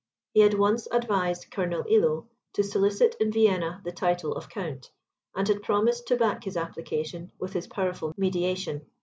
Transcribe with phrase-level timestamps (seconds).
[0.33, 4.89] He had once advised Colonel Illo to solicit, in Vienna, the title of Count,
[5.35, 8.83] and had promised to back his application with his powerful mediation.